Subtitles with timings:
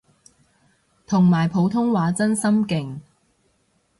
[1.05, 3.01] 同埋普通話真心勁